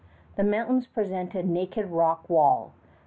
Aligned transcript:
The 0.35 0.43
mountains 0.43 0.87
presented 0.87 1.47
naked 1.47 1.85
rock 1.91 2.27
wall. 2.27 2.73